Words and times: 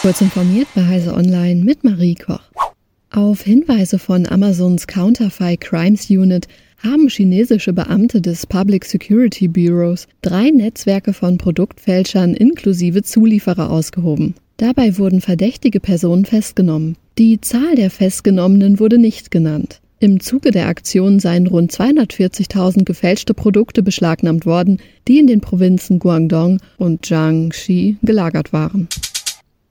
Kurz 0.00 0.20
informiert 0.20 0.68
bei 0.76 0.86
Heise 0.86 1.12
Online 1.12 1.64
mit 1.64 1.82
Marie 1.82 2.14
Koch. 2.14 2.42
Auf 3.10 3.42
Hinweise 3.42 3.98
von 3.98 4.28
Amazons 4.28 4.86
Counterfei 4.86 5.56
Crimes 5.56 6.08
Unit 6.08 6.46
haben 6.84 7.08
chinesische 7.08 7.72
Beamte 7.72 8.20
des 8.20 8.46
Public 8.46 8.84
Security 8.84 9.48
Bureaus 9.48 10.06
drei 10.22 10.50
Netzwerke 10.50 11.12
von 11.12 11.36
Produktfälschern 11.36 12.34
inklusive 12.34 13.02
Zulieferer 13.02 13.70
ausgehoben. 13.70 14.36
Dabei 14.58 14.98
wurden 14.98 15.20
verdächtige 15.20 15.80
Personen 15.80 16.24
festgenommen. 16.24 16.96
Die 17.18 17.40
Zahl 17.40 17.74
der 17.74 17.90
Festgenommenen 17.90 18.78
wurde 18.78 18.98
nicht 18.98 19.32
genannt. 19.32 19.80
Im 19.98 20.20
Zuge 20.20 20.52
der 20.52 20.68
Aktion 20.68 21.18
seien 21.18 21.48
rund 21.48 21.72
240.000 21.72 22.84
gefälschte 22.84 23.34
Produkte 23.34 23.82
beschlagnahmt 23.82 24.46
worden, 24.46 24.78
die 25.08 25.18
in 25.18 25.26
den 25.26 25.40
Provinzen 25.40 25.98
Guangdong 25.98 26.60
und 26.76 27.08
Jiangxi 27.10 27.96
gelagert 28.02 28.52
waren. 28.52 28.86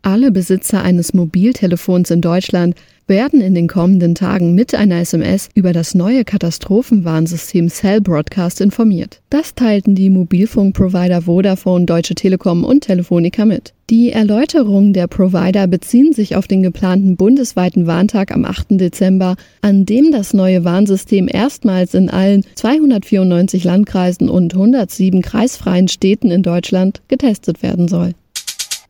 Alle 0.02 0.32
Besitzer 0.32 0.82
eines 0.82 1.14
Mobiltelefons 1.14 2.12
in 2.12 2.22
Deutschland 2.22 2.76
werden 3.08 3.42
in 3.42 3.56
den 3.56 3.68
kommenden 3.68 4.16
Tagen 4.16 4.54
mit 4.54 4.76
einer 4.76 5.00
SMS 5.00 5.50
über 5.56 5.74
das 5.74 5.96
neue 5.96 6.24
Katastrophenwarnsystem 6.24 7.70
Cell 7.70 8.02
Broadcast 8.02 8.62
informiert. 8.62 9.22
Das 9.30 9.56
teilten 9.56 9.96
die 9.96 10.10
Mobilfunkprovider 10.10 11.24
Vodafone, 11.24 11.86
Deutsche 11.86 12.16
Telekom 12.16 12.64
und 12.64 12.82
Telefonica 12.82 13.46
mit. 13.46 13.74
Die 13.90 14.12
Erläuterungen 14.12 14.92
der 14.92 15.08
Provider 15.08 15.68
beziehen 15.68 16.12
sich 16.12 16.36
auf 16.36 16.48
den 16.48 16.64
geplanten 16.64 17.16
bundesweiten 17.16 17.88
Warntag 17.88 18.34
am 18.34 18.44
8. 18.44 18.72
Dezember, 18.72 19.36
an 19.62 19.86
dem 19.86 20.12
das 20.12 20.34
neue 20.34 20.66
Warnsystem 20.66 21.30
erstmals 21.32 21.94
in 21.94 22.10
allen 22.10 22.44
294 22.56 23.64
Landkreisen 23.64 24.30
und 24.30 24.54
107 24.54 25.22
kreisfreien 25.22 25.88
Städten 25.88 26.30
in 26.30 26.44
Deutschland 26.44 27.02
getestet 27.08 27.64
werden 27.64 27.88
soll. 27.88 28.14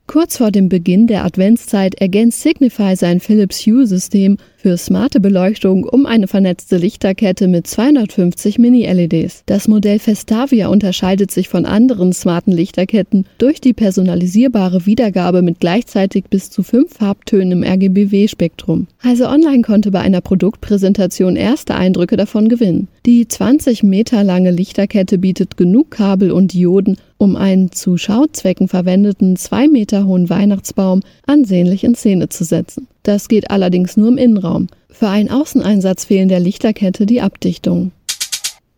Kurz 0.07 0.38
vor 0.38 0.52
dem 0.52 0.70
Beginn 0.70 1.05
der 1.05 1.25
Adventszeit 1.25 1.95
ergänzt 1.95 2.41
Signify 2.41 2.95
sein 2.95 3.20
Philips 3.20 3.66
Hue-System 3.66 4.38
für 4.55 4.77
smarte 4.77 5.19
Beleuchtung 5.19 5.83
um 5.83 6.05
eine 6.05 6.27
vernetzte 6.27 6.77
Lichterkette 6.77 7.49
mit 7.49 7.67
250 7.67 8.58
Mini-LEDs. 8.58 9.44
Das 9.45 9.67
Modell 9.67 9.99
Festavia 9.99 10.69
unterscheidet 10.69 11.31
sich 11.31 11.49
von 11.49 11.66
anderen 11.66 12.14
smarten 12.14 12.53
Lichterketten 12.53 13.25
durch 13.38 13.59
die 13.59 13.73
personalisierbare 13.73 14.86
Wiedergabe 14.86 15.41
mit 15.41 15.59
gleichzeitig 15.59 16.25
bis 16.30 16.52
zu 16.52 16.64
fünf 16.64 16.94
Farbtönen 16.94 17.52
im 17.52 17.64
RGBW-Spektrum. 17.64 18.88
Also 19.03 19.27
Online 19.27 19.61
konnte 19.61 19.92
bei 19.92 19.99
einer 19.99 20.21
Produktpräsentation 20.21 21.36
erste 21.36 21.75
Eindrücke 21.75 22.16
davon 22.16 22.47
gewinnen. 22.47 22.88
Die 23.05 23.27
20 23.27 23.83
Meter 23.83 24.23
lange 24.23 24.52
Lichterkette 24.52 25.17
bietet 25.17 25.58
genug 25.58 25.92
Kabel 25.92 26.31
und 26.31 26.53
Dioden, 26.53 26.97
um 27.18 27.36
einen 27.36 27.72
zu 27.72 27.98
Schauzwecken 27.98 28.68
verwendeten 28.68 29.36
zwei 29.36 29.68
Meter 29.68 30.06
hohen 30.06 30.30
Weihnachtsbaum 30.30 31.02
ansehnlich 31.26 31.84
in 31.84 31.96
Szene 31.96 32.30
zu 32.30 32.44
setzen. 32.44 32.88
Das 33.04 33.28
geht 33.28 33.50
allerdings 33.52 33.98
nur 33.98 34.10
im 34.10 34.18
Innenraum. 34.18 34.68
Für 34.90 35.10
einen 35.10 35.30
Außeneinsatz 35.30 36.06
fehlen 36.06 36.30
der 36.30 36.40
Lichterkette 36.40 37.06
die 37.06 37.22
Abdichtungen. 37.22 37.92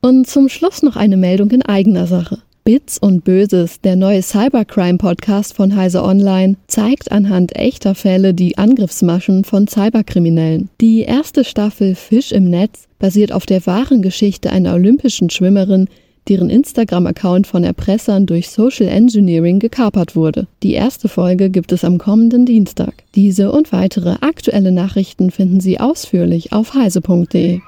Und 0.02 0.28
zum 0.28 0.50
Schluss 0.50 0.84
noch 0.84 0.96
eine 0.96 1.18
Meldung 1.18 1.52
in 1.52 1.62
eigener 1.62 2.08
Sache. 2.08 2.40
Bits 2.64 3.00
und 3.00 3.24
Böses, 3.24 3.82
der 3.82 3.96
neue 3.96 4.22
Cybercrime-Podcast 4.22 5.56
von 5.56 5.76
Heise 5.76 6.04
Online, 6.04 6.56
zeigt 6.68 7.12
anhand 7.12 7.56
echter 7.56 7.96
Fälle 7.96 8.34
die 8.34 8.58
Angriffsmaschen 8.58 9.44
von 9.44 9.68
Cyberkriminellen. 9.68 10.70
Die 10.80 11.02
erste 11.02 11.44
Staffel 11.44 11.96
Fisch 11.96 12.32
im 12.32 12.50
Netz 12.50 12.88
basiert 13.00 13.32
auf 13.32 13.46
der 13.46 13.66
wahren 13.66 14.02
Geschichte 14.02 14.52
einer 14.52 14.76
olympischen 14.76 15.30
Schwimmerin, 15.30 15.88
deren 16.28 16.50
Instagram-Account 16.50 17.48
von 17.48 17.64
Erpressern 17.64 18.26
durch 18.26 18.50
Social 18.50 18.88
Engineering 18.88 19.60
gekapert 19.60 20.16
wurde. 20.16 20.48
Die 20.64 20.74
erste 20.74 21.08
Folge 21.08 21.50
gibt 21.50 21.72
es 21.72 21.84
am 21.84 21.98
kommenden 21.98 22.46
Dienstag. 22.46 22.94
Diese 23.16 23.52
und 23.52 23.72
weitere 23.72 24.18
aktuelle 24.22 24.72
Nachrichten 24.72 25.32
finden 25.32 25.60
Sie 25.60 25.80
ausführlich 25.80 26.54
auf 26.54 26.74
heise.de. 26.74 27.60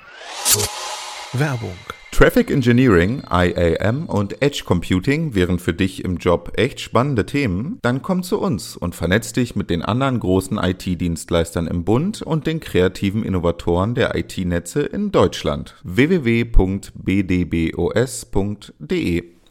Werbung 1.34 2.01
Traffic 2.22 2.52
Engineering, 2.52 3.24
IAM 3.32 4.06
und 4.06 4.44
Edge 4.44 4.62
Computing 4.64 5.34
wären 5.34 5.58
für 5.58 5.74
dich 5.74 6.06
im 6.06 6.18
Job 6.18 6.52
echt 6.56 6.80
spannende 6.80 7.26
Themen? 7.26 7.80
Dann 7.82 8.04
komm 8.04 8.22
zu 8.22 8.40
uns 8.40 8.78
und 8.78 8.94
vernetz 8.94 9.34
dich 9.34 9.56
mit 9.56 9.72
den 9.72 9.82
anderen 9.82 10.20
großen 10.20 10.60
IT-Dienstleistern 10.60 11.66
im 11.66 11.84
Bund 11.84 12.22
und 12.22 12.46
den 12.46 12.60
kreativen 12.60 13.24
Innovatoren 13.24 13.96
der 13.96 14.14
IT-Netze 14.16 14.84
in 14.84 15.12
Deutschland. 15.12 15.74
www.bdbos.de 15.84 16.92